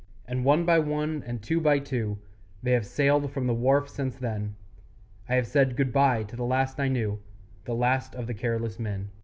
And 0.25 0.43
one 0.43 0.65
by 0.65 0.79
one, 0.79 1.21
and 1.27 1.43
two 1.43 1.61
by 1.61 1.77
two, 1.77 2.17
They 2.63 2.71
have 2.71 2.87
sailed 2.87 3.29
from 3.31 3.45
the 3.45 3.53
wharf 3.53 3.87
since 3.87 4.15
then; 4.15 4.55
I 5.29 5.35
have 5.35 5.45
said 5.45 5.77
good 5.77 5.93
bye 5.93 6.23
to 6.23 6.35
the 6.35 6.43
last 6.43 6.79
I 6.79 6.87
knew, 6.87 7.19
The 7.65 7.75
last 7.75 8.15
of 8.15 8.25
the 8.25 8.33
careless 8.33 8.79
men. 8.79 9.11